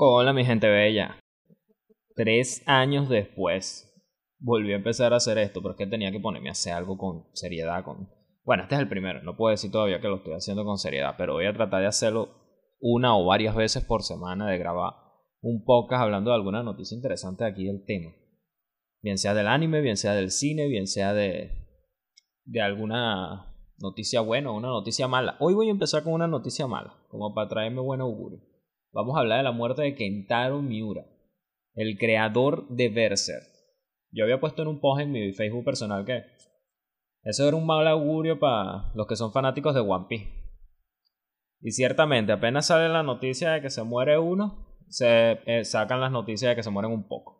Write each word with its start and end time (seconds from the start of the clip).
Hola 0.00 0.32
mi 0.32 0.44
gente 0.44 0.68
bella. 0.68 1.18
Tres 2.14 2.62
años 2.66 3.08
después 3.08 3.92
volví 4.38 4.72
a 4.72 4.76
empezar 4.76 5.12
a 5.12 5.16
hacer 5.16 5.38
esto, 5.38 5.60
pero 5.60 5.72
es 5.72 5.76
que 5.76 5.88
tenía 5.88 6.12
que 6.12 6.20
ponerme 6.20 6.50
a 6.50 6.52
hacer 6.52 6.72
algo 6.72 6.96
con 6.96 7.24
seriedad. 7.32 7.82
Con... 7.82 8.08
Bueno, 8.44 8.62
este 8.62 8.76
es 8.76 8.80
el 8.80 8.88
primero, 8.88 9.20
no 9.24 9.36
puedo 9.36 9.50
decir 9.50 9.72
todavía 9.72 10.00
que 10.00 10.06
lo 10.06 10.18
estoy 10.18 10.34
haciendo 10.34 10.64
con 10.64 10.78
seriedad, 10.78 11.16
pero 11.18 11.32
voy 11.32 11.46
a 11.46 11.52
tratar 11.52 11.80
de 11.80 11.88
hacerlo 11.88 12.28
una 12.78 13.16
o 13.16 13.24
varias 13.24 13.56
veces 13.56 13.82
por 13.82 14.04
semana, 14.04 14.46
de 14.48 14.56
grabar 14.58 14.92
un 15.40 15.64
podcast 15.64 16.02
hablando 16.02 16.30
de 16.30 16.36
alguna 16.36 16.62
noticia 16.62 16.94
interesante 16.94 17.44
aquí 17.44 17.64
del 17.64 17.84
tema. 17.84 18.12
Bien 19.02 19.18
sea 19.18 19.34
del 19.34 19.48
anime, 19.48 19.80
bien 19.80 19.96
sea 19.96 20.14
del 20.14 20.30
cine, 20.30 20.68
bien 20.68 20.86
sea 20.86 21.12
de, 21.12 21.50
de 22.44 22.60
alguna 22.60 23.52
noticia 23.78 24.20
buena 24.20 24.52
o 24.52 24.56
una 24.56 24.68
noticia 24.68 25.08
mala. 25.08 25.36
Hoy 25.40 25.54
voy 25.54 25.66
a 25.66 25.72
empezar 25.72 26.04
con 26.04 26.12
una 26.12 26.28
noticia 26.28 26.68
mala, 26.68 26.94
como 27.08 27.34
para 27.34 27.48
traerme 27.48 27.80
buen 27.80 28.00
augurio. 28.00 28.38
Vamos 28.92 29.16
a 29.16 29.20
hablar 29.20 29.38
de 29.38 29.44
la 29.44 29.52
muerte 29.52 29.82
de 29.82 29.94
Kentaro 29.94 30.62
Miura, 30.62 31.04
el 31.74 31.98
creador 31.98 32.68
de 32.68 32.88
Berserk. 32.88 33.46
Yo 34.10 34.24
había 34.24 34.40
puesto 34.40 34.62
en 34.62 34.68
un 34.68 34.80
post 34.80 35.02
en 35.02 35.12
mi 35.12 35.32
Facebook 35.32 35.64
personal 35.64 36.04
que 36.04 36.24
eso 37.22 37.46
era 37.46 37.56
un 37.56 37.66
mal 37.66 37.86
augurio 37.86 38.38
para 38.38 38.90
los 38.94 39.06
que 39.06 39.16
son 39.16 39.32
fanáticos 39.32 39.74
de 39.74 39.80
One 39.80 40.06
Piece. 40.08 40.38
Y 41.60 41.72
ciertamente, 41.72 42.32
apenas 42.32 42.66
sale 42.66 42.88
la 42.88 43.02
noticia 43.02 43.50
de 43.50 43.60
que 43.60 43.70
se 43.70 43.82
muere 43.82 44.18
uno, 44.18 44.66
se 44.88 45.40
eh, 45.44 45.64
sacan 45.64 46.00
las 46.00 46.12
noticias 46.12 46.50
de 46.50 46.56
que 46.56 46.62
se 46.62 46.70
mueren 46.70 46.92
un 46.92 47.08
poco. 47.08 47.38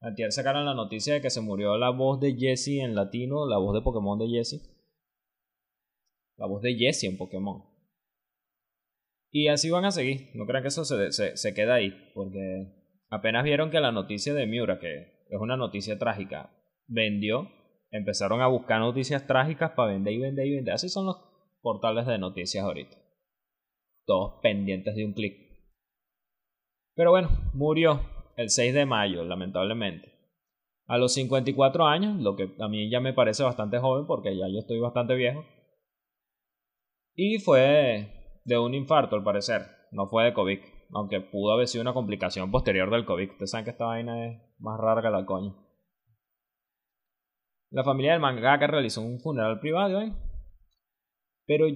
Antier 0.00 0.30
sacaron 0.30 0.64
la 0.64 0.74
noticia 0.74 1.14
de 1.14 1.20
que 1.20 1.30
se 1.30 1.40
murió 1.40 1.76
la 1.76 1.90
voz 1.90 2.20
de 2.20 2.36
Jesse 2.36 2.78
en 2.82 2.94
latino, 2.94 3.48
la 3.48 3.58
voz 3.58 3.74
de 3.74 3.82
Pokémon 3.82 4.18
de 4.18 4.28
Jesse. 4.28 4.62
La 6.36 6.46
voz 6.46 6.62
de 6.62 6.76
Jesse 6.76 7.04
en 7.04 7.18
Pokémon. 7.18 7.64
Y 9.30 9.48
así 9.48 9.70
van 9.70 9.84
a 9.84 9.90
seguir. 9.90 10.30
No 10.34 10.46
crean 10.46 10.62
que 10.62 10.68
eso 10.68 10.84
se, 10.84 11.12
se, 11.12 11.54
queda 11.54 11.74
ahí. 11.74 11.94
Porque 12.14 12.72
apenas 13.10 13.44
vieron 13.44 13.70
que 13.70 13.80
la 13.80 13.92
noticia 13.92 14.34
de 14.34 14.46
Miura, 14.46 14.78
que 14.78 15.24
es 15.28 15.40
una 15.40 15.56
noticia 15.56 15.98
trágica, 15.98 16.50
vendió. 16.86 17.50
Empezaron 17.90 18.40
a 18.40 18.48
buscar 18.48 18.80
noticias 18.80 19.26
trágicas 19.26 19.72
para 19.72 19.92
vender 19.92 20.12
y 20.12 20.18
vender 20.18 20.46
y 20.46 20.56
vender. 20.56 20.74
Así 20.74 20.88
son 20.88 21.06
los 21.06 21.16
portales 21.62 22.06
de 22.06 22.18
noticias 22.18 22.64
ahorita. 22.64 22.96
Todos 24.06 24.40
pendientes 24.42 24.94
de 24.94 25.04
un 25.04 25.12
clic. 25.12 25.36
Pero 26.94 27.10
bueno, 27.10 27.28
murió 27.54 28.00
el 28.36 28.50
6 28.50 28.74
de 28.74 28.86
mayo, 28.86 29.24
lamentablemente. 29.24 30.12
A 30.86 30.96
los 30.96 31.12
54 31.14 31.86
años, 31.86 32.18
lo 32.20 32.34
que 32.34 32.54
a 32.58 32.68
mí 32.68 32.90
ya 32.90 33.00
me 33.00 33.12
parece 33.12 33.42
bastante 33.42 33.78
joven 33.78 34.06
porque 34.06 34.36
ya 34.36 34.48
yo 34.48 34.58
estoy 34.58 34.78
bastante 34.78 35.14
viejo. 35.14 35.44
Y 37.14 37.38
fue 37.40 38.17
de 38.48 38.58
un 38.58 38.74
infarto, 38.74 39.14
al 39.14 39.22
parecer. 39.22 39.60
No 39.92 40.06
fue 40.06 40.24
de 40.24 40.32
COVID. 40.32 40.58
Aunque 40.94 41.20
pudo 41.20 41.52
haber 41.52 41.68
sido 41.68 41.82
una 41.82 41.92
complicación 41.92 42.50
posterior 42.50 42.90
del 42.90 43.04
COVID. 43.04 43.32
Ustedes 43.32 43.50
saben 43.50 43.64
que 43.64 43.72
esta 43.72 43.84
vaina 43.84 44.26
es 44.26 44.40
más 44.58 44.80
rara 44.80 45.02
que 45.02 45.10
la 45.10 45.26
coña. 45.26 45.54
La 47.70 47.84
familia 47.84 48.12
del 48.12 48.22
mangaka 48.22 48.66
realizó 48.66 49.02
un 49.02 49.20
funeral 49.20 49.60
privado 49.60 49.98
hoy. 49.98 50.14
Pero 51.46 51.66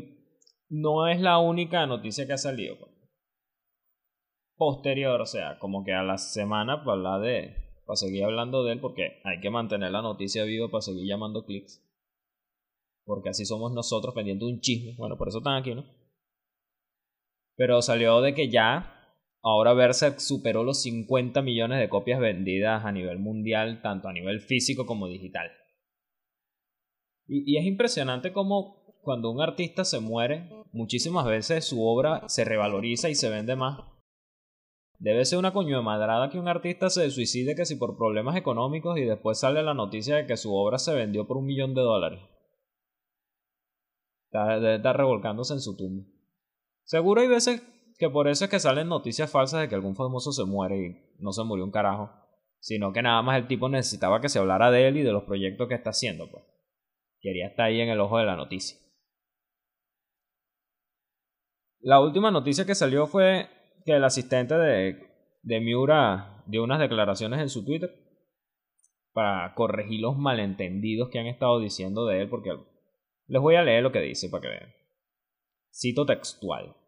no 0.71 1.07
es 1.09 1.21
la 1.21 1.39
única 1.39 1.87
noticia 1.87 2.27
que 2.27 2.33
ha 2.33 2.39
salido. 2.39 2.79
Pues. 2.79 2.91
Posterior, 4.57 5.21
o 5.21 5.27
sea, 5.27 5.59
como 5.59 5.85
que 5.85 5.93
a 5.93 6.03
la 6.03 6.17
semana 6.17 6.85
para 6.85 6.93
hablar 6.93 7.21
de. 7.21 7.55
Para 7.85 7.97
seguir 7.97 8.25
hablando 8.25 8.65
de 8.65 8.73
él, 8.73 8.81
porque 8.81 9.21
hay 9.25 9.41
que 9.41 9.51
mantener 9.51 9.91
la 9.91 10.01
noticia 10.01 10.45
viva 10.45 10.71
para 10.71 10.81
seguir 10.81 11.07
llamando 11.07 11.45
clics. 11.45 11.85
Porque 13.05 13.29
así 13.29 13.45
somos 13.45 13.73
nosotros 13.73 14.15
pendiendo 14.15 14.47
un 14.47 14.61
chisme. 14.61 14.95
Bueno, 14.97 15.19
por 15.19 15.29
eso 15.29 15.39
están 15.39 15.57
aquí, 15.57 15.75
¿no? 15.75 15.85
Pero 17.57 17.83
salió 17.83 18.21
de 18.21 18.35
que 18.35 18.49
ya. 18.49 18.89
Ahora 19.43 19.75
Berserk 19.75 20.21
superó 20.21 20.63
los 20.63 20.83
50 20.83 21.43
millones 21.43 21.81
de 21.81 21.89
copias 21.89 22.21
vendidas 22.21 22.85
a 22.85 22.93
nivel 22.93 23.19
mundial, 23.19 23.83
tanto 23.83 24.09
a 24.09 24.13
nivel 24.13 24.41
físico 24.41 24.87
como 24.87 25.09
digital. 25.09 25.51
Y, 27.27 27.57
es 27.57 27.65
impresionante 27.65 28.33
como 28.33 28.83
cuando 29.03 29.31
un 29.31 29.41
artista 29.41 29.85
se 29.85 30.01
muere, 30.01 30.49
muchísimas 30.73 31.27
veces 31.27 31.65
su 31.65 31.85
obra 31.85 32.29
se 32.29 32.45
revaloriza 32.45 33.09
y 33.09 33.15
se 33.15 33.31
vende 33.31 33.57
más. 33.57 33.81
Debe 34.99 35.25
ser 35.25 35.39
una 35.39 35.53
coño 35.53 35.79
de 35.79 35.83
madrada 35.83 36.31
que 36.31 36.39
un 36.39 36.47
artista 36.47 36.89
se 36.89 37.11
suicide 37.11 37.57
que 37.57 37.67
si 37.67 37.75
por 37.75 37.97
problemas 37.97 38.37
económicos 38.37 38.97
y 38.99 39.03
después 39.03 39.41
sale 39.41 39.63
la 39.65 39.75
noticia 39.75 40.15
de 40.15 40.27
que 40.27 40.37
su 40.37 40.55
obra 40.55 40.79
se 40.79 40.95
vendió 40.95 41.27
por 41.27 41.39
un 41.39 41.47
millón 41.47 41.75
de 41.75 41.81
dólares. 41.81 42.21
Debe 44.31 44.77
estar 44.77 44.97
revolcándose 44.97 45.55
en 45.55 45.61
su 45.61 45.77
tumba. 45.77 46.05
Seguro 46.93 47.23
hay 47.23 47.29
veces 47.29 47.63
que 47.97 48.11
por 48.11 48.29
eso 48.29 48.45
es 48.45 48.51
que 48.51 48.61
salen 48.61 48.89
noticias 48.89 49.31
falsas 49.31 49.63
de 49.63 49.69
que 49.71 49.75
algún 49.75 49.97
famoso 49.97 50.31
se 50.31 50.45
muere 50.45 50.77
y 50.77 51.23
no 51.23 51.33
se 51.33 51.43
murió 51.43 51.65
un 51.65 51.71
carajo. 51.71 52.11
Sino 52.61 52.93
que 52.93 53.01
nada 53.01 53.23
más 53.23 53.39
el 53.39 53.47
tipo 53.47 53.71
necesitaba 53.71 54.21
que 54.21 54.29
se 54.29 54.39
hablara 54.39 54.71
de 54.71 54.89
él 54.89 54.99
y 54.99 55.03
de 55.03 55.11
los 55.11 55.23
proyectos 55.25 55.69
que 55.69 55.75
está 55.75 55.89
haciendo, 55.89 56.31
pues. 56.31 56.45
Quería 57.23 57.47
estar 57.47 57.65
ahí 57.65 57.81
en 57.81 57.89
el 57.89 57.99
ojo 57.99 58.19
de 58.19 58.27
la 58.27 58.37
noticia. 58.37 58.77
La 61.81 61.99
última 61.99 62.31
noticia 62.31 62.67
que 62.67 62.75
salió 62.75 63.07
fue 63.07 63.49
que 63.87 63.93
el 63.93 64.05
asistente 64.05 64.55
de, 64.59 64.99
de 65.43 65.61
Miura 65.61 66.45
dio 66.47 66.63
unas 66.63 66.79
declaraciones 66.79 67.41
en 67.41 67.49
su 67.49 67.65
Twitter 67.65 67.91
para 69.15 69.55
corregir 69.55 70.03
los 70.03 70.19
malentendidos 70.19 71.09
que 71.09 71.21
han 71.21 71.27
estado 71.27 71.59
diciendo 71.59 72.05
de 72.05 72.21
él, 72.21 72.29
porque 72.29 72.51
les 73.29 73.41
voy 73.41 73.55
a 73.55 73.63
leer 73.63 73.83
lo 73.83 73.93
que 73.93 74.01
dice 74.01 74.29
para 74.29 74.43
que 74.43 74.49
vean. 74.49 74.75
Cito 75.73 76.05
textual. 76.05 76.82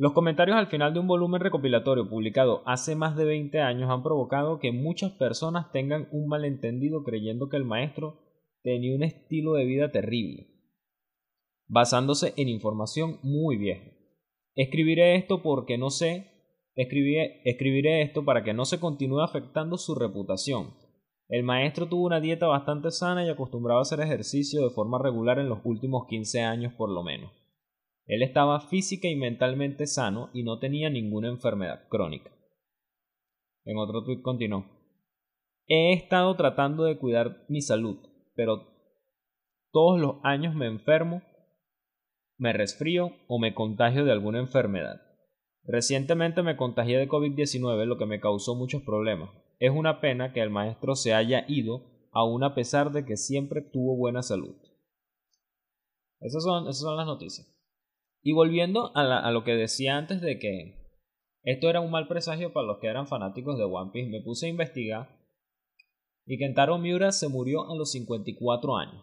Los 0.00 0.14
comentarios 0.14 0.56
al 0.56 0.68
final 0.68 0.94
de 0.94 1.00
un 1.00 1.06
volumen 1.06 1.42
recopilatorio 1.42 2.08
publicado 2.08 2.62
hace 2.64 2.96
más 2.96 3.16
de 3.16 3.26
20 3.26 3.60
años 3.60 3.90
han 3.90 4.02
provocado 4.02 4.58
que 4.58 4.72
muchas 4.72 5.12
personas 5.12 5.70
tengan 5.72 6.08
un 6.10 6.26
malentendido 6.26 7.04
creyendo 7.04 7.50
que 7.50 7.58
el 7.58 7.66
maestro 7.66 8.18
tenía 8.62 8.96
un 8.96 9.02
estilo 9.02 9.52
de 9.52 9.66
vida 9.66 9.92
terrible, 9.92 10.46
basándose 11.68 12.32
en 12.38 12.48
información 12.48 13.18
muy 13.22 13.58
vieja. 13.58 13.90
Escribiré 14.54 15.16
esto 15.16 15.42
porque 15.42 15.76
no 15.76 15.90
sé, 15.90 16.28
escribiré, 16.76 17.42
escribiré 17.44 18.00
esto 18.00 18.24
para 18.24 18.42
que 18.42 18.54
no 18.54 18.64
se 18.64 18.80
continúe 18.80 19.20
afectando 19.20 19.76
su 19.76 19.94
reputación. 19.94 20.70
El 21.28 21.42
maestro 21.42 21.90
tuvo 21.90 22.06
una 22.06 22.20
dieta 22.20 22.46
bastante 22.46 22.90
sana 22.90 23.26
y 23.26 23.28
acostumbraba 23.28 23.80
a 23.80 23.82
hacer 23.82 24.00
ejercicio 24.00 24.62
de 24.62 24.70
forma 24.70 24.98
regular 24.98 25.38
en 25.38 25.50
los 25.50 25.58
últimos 25.62 26.06
15 26.06 26.40
años 26.40 26.72
por 26.72 26.88
lo 26.88 27.02
menos. 27.02 27.39
Él 28.10 28.24
estaba 28.24 28.58
física 28.58 29.06
y 29.06 29.14
mentalmente 29.14 29.86
sano 29.86 30.30
y 30.32 30.42
no 30.42 30.58
tenía 30.58 30.90
ninguna 30.90 31.28
enfermedad 31.28 31.86
crónica. 31.88 32.32
En 33.64 33.78
otro 33.78 34.02
tuit 34.02 34.20
continuó. 34.20 34.66
He 35.68 35.92
estado 35.92 36.34
tratando 36.34 36.82
de 36.82 36.98
cuidar 36.98 37.44
mi 37.48 37.60
salud, 37.60 37.98
pero 38.34 38.66
todos 39.70 40.00
los 40.00 40.16
años 40.24 40.56
me 40.56 40.66
enfermo, 40.66 41.22
me 42.36 42.52
resfrío 42.52 43.12
o 43.28 43.38
me 43.38 43.54
contagio 43.54 44.04
de 44.04 44.10
alguna 44.10 44.40
enfermedad. 44.40 45.00
Recientemente 45.62 46.42
me 46.42 46.56
contagié 46.56 46.98
de 46.98 47.08
COVID-19, 47.08 47.84
lo 47.84 47.96
que 47.96 48.06
me 48.06 48.18
causó 48.18 48.56
muchos 48.56 48.82
problemas. 48.82 49.30
Es 49.60 49.70
una 49.70 50.00
pena 50.00 50.32
que 50.32 50.40
el 50.40 50.50
maestro 50.50 50.96
se 50.96 51.14
haya 51.14 51.44
ido, 51.46 51.84
aun 52.10 52.42
a 52.42 52.56
pesar 52.56 52.90
de 52.90 53.04
que 53.04 53.16
siempre 53.16 53.62
tuvo 53.62 53.96
buena 53.96 54.24
salud. 54.24 54.56
Esas 56.18 56.42
son, 56.42 56.64
esas 56.64 56.80
son 56.80 56.96
las 56.96 57.06
noticias. 57.06 57.59
Y 58.22 58.32
volviendo 58.32 58.92
a, 58.94 59.30
lo 59.30 59.44
que 59.44 59.54
decía 59.54 59.96
antes 59.96 60.20
de 60.20 60.38
que 60.38 60.80
esto 61.42 61.70
era 61.70 61.80
un 61.80 61.90
mal 61.90 62.06
presagio 62.06 62.52
para 62.52 62.66
los 62.66 62.78
que 62.78 62.88
eran 62.88 63.06
fanáticos 63.06 63.56
de 63.56 63.64
One 63.64 63.90
Piece, 63.92 64.10
me 64.10 64.20
puse 64.20 64.46
a 64.46 64.50
investigar 64.50 65.20
y 66.26 66.38
Kentaro 66.38 66.78
Miura 66.78 67.12
se 67.12 67.28
murió 67.28 67.70
a 67.70 67.74
los 67.74 67.92
54 67.92 68.76
años. 68.76 69.02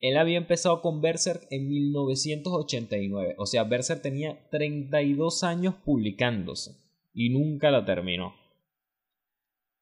Él 0.00 0.18
había 0.18 0.36
empezado 0.36 0.82
con 0.82 1.00
Berserk 1.00 1.46
en 1.50 1.68
1989, 1.68 3.36
o 3.38 3.46
sea, 3.46 3.64
Berserk 3.64 4.02
tenía 4.02 4.48
32 4.50 5.42
años 5.42 5.74
publicándose 5.84 6.72
y 7.14 7.30
nunca 7.30 7.70
la 7.70 7.86
terminó. 7.86 8.34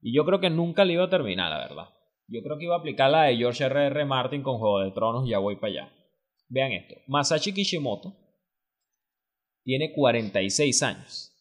Y 0.00 0.14
yo 0.14 0.24
creo 0.24 0.40
que 0.40 0.50
nunca 0.50 0.84
la 0.84 0.92
iba 0.92 1.04
a 1.04 1.10
terminar, 1.10 1.50
la 1.50 1.58
verdad. 1.58 1.88
Yo 2.28 2.42
creo 2.42 2.56
que 2.56 2.64
iba 2.64 2.76
a 2.76 2.78
aplicar 2.78 3.10
la 3.10 3.24
de 3.24 3.36
George 3.36 3.64
R.R. 3.64 3.86
R. 3.86 4.04
Martin 4.04 4.42
con 4.42 4.58
Juego 4.58 4.80
de 4.80 4.92
Tronos, 4.92 5.28
ya 5.28 5.38
voy 5.38 5.56
para 5.56 5.72
allá. 5.72 6.01
Vean 6.52 6.72
esto, 6.72 6.96
Masashi 7.06 7.54
Kishimoto 7.54 8.14
tiene 9.64 9.94
46 9.94 10.82
años. 10.82 11.32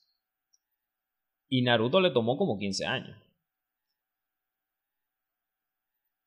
Y 1.49 1.63
Naruto 1.63 1.99
le 1.99 2.11
tomó 2.11 2.37
como 2.37 2.57
15 2.57 2.85
años. 2.85 3.17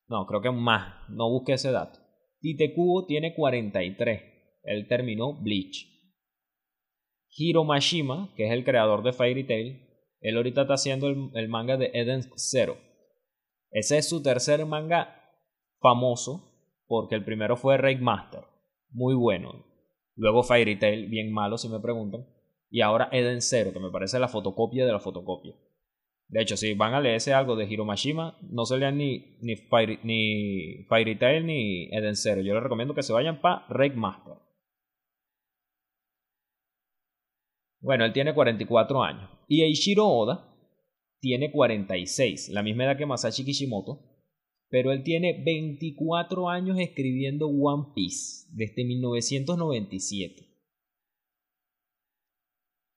No, 0.07 0.27
creo 0.27 0.39
que 0.41 0.51
más. 0.51 1.09
No 1.09 1.31
busqué 1.31 1.53
ese 1.53 1.71
dato. 1.71 1.99
Tite 2.41 2.75
Kubo 2.75 3.07
tiene 3.07 3.33
43. 3.33 4.21
Él 4.65 4.87
terminó 4.87 5.33
Bleach. 5.33 5.87
Hiro 7.35 7.63
Mashima, 7.63 8.35
que 8.35 8.45
es 8.45 8.51
el 8.51 8.63
creador 8.63 9.01
de 9.01 9.13
Fairy 9.13 9.47
Tail, 9.47 9.81
él 10.21 10.37
ahorita 10.37 10.61
está 10.61 10.75
haciendo 10.75 11.07
el, 11.07 11.31
el 11.33 11.49
manga 11.49 11.77
de 11.77 11.89
Eden 11.91 12.21
Zero. 12.35 12.77
Ese 13.71 13.97
es 13.97 14.07
su 14.07 14.21
tercer 14.21 14.63
manga 14.67 15.23
famoso, 15.79 16.83
porque 16.85 17.15
el 17.15 17.25
primero 17.25 17.57
fue 17.57 17.77
Rake 17.77 18.01
Master. 18.01 18.43
Muy 18.95 19.13
bueno. 19.13 19.65
Luego 20.15 20.41
Fairy 20.41 20.79
Tail, 20.79 21.09
bien 21.09 21.31
malo 21.31 21.57
si 21.57 21.67
me 21.67 21.81
preguntan. 21.81 22.25
Y 22.69 22.79
ahora 22.79 23.09
Eden 23.11 23.41
Zero, 23.41 23.73
que 23.73 23.79
me 23.79 23.91
parece 23.91 24.19
la 24.19 24.29
fotocopia 24.29 24.85
de 24.85 24.93
la 24.93 25.01
fotocopia. 25.01 25.53
De 26.29 26.41
hecho, 26.41 26.55
si 26.55 26.73
van 26.73 26.93
a 26.93 27.01
leerse 27.01 27.33
algo 27.33 27.57
de 27.57 27.65
Hiromashima, 27.65 28.39
no 28.49 28.65
se 28.65 28.77
lean 28.77 28.97
ni, 28.97 29.37
ni, 29.41 29.57
Fairy, 29.57 29.99
ni 30.03 31.15
Tail 31.17 31.45
ni 31.45 31.89
Eden 31.91 32.15
Zero. 32.15 32.41
Yo 32.41 32.53
les 32.53 32.63
recomiendo 32.63 32.95
que 32.95 33.03
se 33.03 33.11
vayan 33.11 33.41
para 33.41 33.65
Master. 33.95 34.35
Bueno, 37.81 38.05
él 38.05 38.13
tiene 38.13 38.33
44 38.33 39.03
años. 39.03 39.29
Y 39.49 39.61
Eiichiro 39.61 40.07
Oda 40.07 40.55
tiene 41.19 41.51
46, 41.51 42.49
la 42.49 42.63
misma 42.63 42.85
edad 42.85 42.97
que 42.97 43.05
Masashi 43.05 43.43
Kishimoto. 43.43 44.14
Pero 44.75 44.91
él 44.91 45.03
tiene 45.03 45.41
24 45.41 46.49
años 46.49 46.77
escribiendo 46.77 47.47
One 47.47 47.93
Piece 47.95 48.45
desde 48.51 48.83
1997 48.83 50.49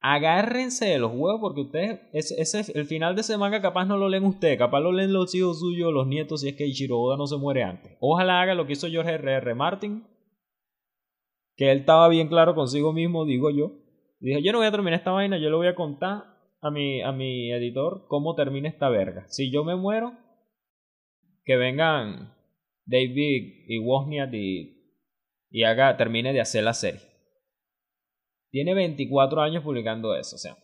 agárrense 0.01 0.87
de 0.87 0.99
los 0.99 1.13
huevos 1.13 1.41
porque 1.41 1.61
ustedes, 1.61 2.01
ese, 2.13 2.73
el 2.77 2.85
final 2.87 3.15
de 3.15 3.21
ese 3.21 3.39
manga 3.39 3.63
capaz 3.63 3.85
no 3.85 3.97
lo 3.97 4.09
leen 4.09 4.25
ustedes, 4.25 4.59
capaz 4.59 4.81
lo 4.81 4.91
leen 4.91 5.13
los 5.13 5.33
hijos 5.37 5.61
suyos, 5.61 5.93
los 5.93 6.09
nietos, 6.09 6.41
si 6.41 6.49
es 6.49 6.57
que 6.57 6.67
Ichiro 6.67 6.99
Oda 6.99 7.17
no 7.17 7.29
se 7.29 7.37
muere 7.37 7.63
antes. 7.63 7.97
Ojalá 8.01 8.41
haga 8.41 8.57
lo 8.57 8.67
que 8.67 8.73
hizo 8.73 8.89
George 8.89 9.13
R.R. 9.13 9.37
R. 9.37 9.55
Martin, 9.55 10.05
que 11.57 11.71
él 11.71 11.79
estaba 11.79 12.09
bien 12.09 12.27
claro 12.27 12.57
consigo 12.57 12.93
mismo, 12.93 13.25
digo 13.25 13.51
yo. 13.51 13.71
Dije, 14.19 14.43
yo 14.43 14.51
no 14.51 14.59
voy 14.59 14.67
a 14.67 14.73
terminar 14.73 14.99
esta 14.99 15.13
vaina, 15.13 15.39
yo 15.39 15.49
le 15.49 15.57
voy 15.57 15.69
a 15.69 15.77
contar 15.77 16.25
a 16.61 16.73
mi, 16.73 17.03
a 17.03 17.13
mi 17.13 17.53
editor 17.53 18.07
cómo 18.09 18.35
termina 18.35 18.69
esta 18.69 18.89
verga. 18.89 19.29
Si 19.29 19.53
yo 19.53 19.63
me 19.63 19.77
muero, 19.77 20.17
que 21.49 21.57
vengan 21.57 22.35
David 22.85 23.65
y 23.69 23.79
Wozniak 23.79 24.35
y, 24.35 25.65
haga, 25.65 25.97
termine 25.97 26.35
de 26.35 26.43
hacer 26.43 26.63
la 26.63 26.75
serie. 26.75 27.01
Tiene 28.51 28.75
24 28.75 29.41
años 29.41 29.65
publicando 29.65 30.15
eso, 30.15 30.37
o 30.37 30.39
sea. 30.39 30.59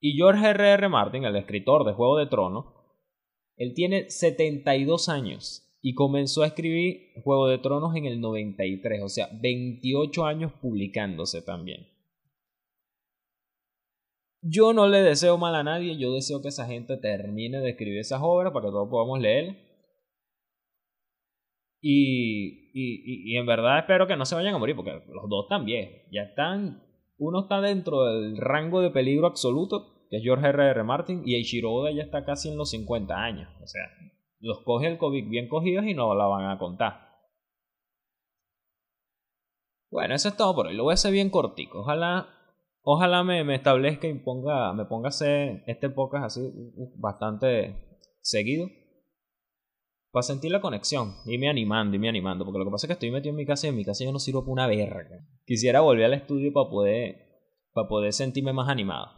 Y 0.00 0.16
George 0.16 0.44
R.R. 0.44 0.72
R. 0.72 0.88
Martin, 0.88 1.24
el 1.24 1.36
escritor 1.36 1.84
de 1.84 1.92
Juego 1.92 2.18
de 2.18 2.26
Tronos, 2.26 2.66
él 3.56 3.74
tiene 3.74 4.10
72 4.10 5.08
años 5.08 5.72
y 5.80 5.94
comenzó 5.94 6.42
a 6.42 6.48
escribir 6.48 7.12
Juego 7.22 7.46
de 7.46 7.58
Tronos 7.58 7.94
en 7.94 8.06
el 8.06 8.20
93, 8.20 9.00
o 9.04 9.08
sea, 9.08 9.28
28 9.40 10.24
años 10.24 10.52
publicándose 10.60 11.42
también. 11.42 11.86
Yo 14.42 14.72
no 14.72 14.88
le 14.88 14.98
deseo 14.98 15.38
mal 15.38 15.54
a 15.54 15.62
nadie, 15.62 15.96
yo 15.96 16.12
deseo 16.12 16.42
que 16.42 16.48
esa 16.48 16.66
gente 16.66 16.96
termine 16.96 17.60
de 17.60 17.70
escribir 17.70 18.00
esas 18.00 18.20
obras 18.20 18.52
para 18.52 18.66
que 18.66 18.72
todos 18.72 18.88
podamos 18.88 19.20
leer. 19.20 19.67
Y, 21.80 22.70
y, 22.74 23.32
y, 23.32 23.36
en 23.36 23.46
verdad 23.46 23.78
espero 23.78 24.06
que 24.06 24.16
no 24.16 24.24
se 24.24 24.34
vayan 24.34 24.54
a 24.54 24.58
morir, 24.58 24.74
porque 24.74 24.90
los 24.90 25.28
dos 25.28 25.46
también 25.48 26.02
ya 26.10 26.22
están 26.22 26.82
uno 27.18 27.40
está 27.40 27.60
dentro 27.60 28.04
del 28.04 28.36
rango 28.36 28.80
de 28.80 28.90
peligro 28.90 29.26
absoluto, 29.26 30.06
que 30.08 30.18
es 30.18 30.22
George 30.22 30.46
R.R. 30.46 30.70
R. 30.70 30.84
Martin, 30.84 31.22
y 31.24 31.34
Eiichiro 31.34 31.72
Oda 31.72 31.90
ya 31.90 32.02
está 32.02 32.24
casi 32.24 32.48
en 32.48 32.56
los 32.56 32.70
50 32.70 33.14
años. 33.14 33.50
O 33.60 33.66
sea, 33.66 33.82
los 34.40 34.60
coge 34.64 34.86
el 34.86 34.98
COVID 34.98 35.28
bien 35.28 35.48
cogidos 35.48 35.84
y 35.84 35.94
no 35.94 36.14
la 36.14 36.26
van 36.26 36.48
a 36.48 36.58
contar. 36.58 37.08
Bueno, 39.90 40.14
eso 40.14 40.28
es 40.28 40.36
todo 40.36 40.54
por 40.54 40.68
hoy. 40.68 40.76
Lo 40.76 40.84
voy 40.84 40.92
a 40.92 40.94
hacer 40.94 41.12
bien 41.12 41.30
cortico. 41.30 41.80
Ojalá, 41.80 42.28
ojalá 42.82 43.24
me, 43.24 43.42
me 43.42 43.56
establezca 43.56 44.06
y 44.06 44.14
ponga, 44.14 44.72
me 44.74 44.84
ponga 44.84 45.08
a 45.08 45.10
hacer 45.10 45.64
este 45.66 45.90
podcast 45.90 46.26
así 46.26 46.52
bastante 46.96 48.00
seguido 48.20 48.68
para 50.18 50.26
sentir 50.26 50.50
la 50.50 50.60
conexión. 50.60 51.14
Y 51.26 51.38
me 51.38 51.48
animando, 51.48 51.94
y 51.94 52.00
me 52.00 52.08
animando. 52.08 52.44
Porque 52.44 52.58
lo 52.58 52.64
que 52.64 52.72
pasa 52.72 52.86
es 52.86 52.88
que 52.88 52.92
estoy 52.94 53.12
metido 53.12 53.30
en 53.30 53.36
mi 53.36 53.46
casa 53.46 53.66
y 53.66 53.70
en 53.70 53.76
mi 53.76 53.84
casa 53.84 54.04
yo 54.04 54.10
no 54.10 54.18
sirvo 54.18 54.40
para 54.40 54.52
una 54.52 54.66
verga. 54.66 55.24
Quisiera 55.46 55.80
volver 55.80 56.06
al 56.06 56.14
estudio 56.14 56.52
para 56.52 56.68
poder, 56.68 57.44
para 57.72 57.86
poder 57.86 58.12
sentirme 58.12 58.52
más 58.52 58.68
animado. 58.68 59.12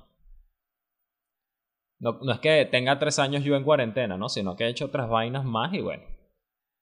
No, 2.01 2.19
no, 2.23 2.33
es 2.33 2.41
que 2.41 2.67
tenga 2.71 2.99
tres 2.99 3.19
años 3.19 3.45
yo 3.45 3.57
en 3.57 3.65
cuarentena, 3.65 4.19
¿no? 4.19 4.29
Sino 4.29 4.57
que 4.57 4.65
he 4.65 4.69
hecho 4.69 4.87
otras 4.87 5.09
vainas 5.09 5.43
más 5.47 5.73
y 5.73 5.81
bueno, 5.81 6.03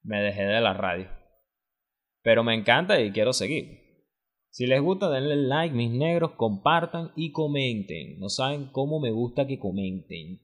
me 0.03 0.21
dejé 0.21 0.43
de 0.43 0.59
la 0.59 0.73
radio. 0.73 1.07
Pero 2.21 2.43
me 2.43 2.55
encanta 2.55 2.99
y 2.99 3.13
quiero 3.13 3.31
seguir. 3.31 3.79
Si 4.49 4.67
les 4.67 4.81
gusta, 4.81 5.09
denle 5.09 5.37
like, 5.37 5.73
mis 5.73 5.91
negros, 5.91 6.31
compartan 6.31 7.13
y 7.15 7.31
comenten. 7.31 8.19
No 8.19 8.27
saben 8.27 8.65
cómo 8.73 8.99
me 8.99 9.11
gusta 9.11 9.47
que 9.47 9.59
comenten. 9.59 10.41